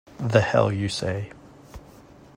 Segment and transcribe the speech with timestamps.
[0.17, 1.31] The hell you say!